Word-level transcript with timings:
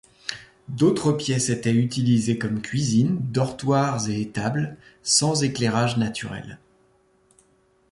D'autres 0.67 1.11
pièces 1.11 1.49
étaient 1.51 1.71
utilisées 1.75 2.39
comme 2.39 2.59
cuisines, 2.63 3.19
dortoirs 3.21 4.09
et 4.09 4.19
étables, 4.21 4.75
sans 5.03 5.43
éclairage 5.43 5.97
naturel. 5.97 6.57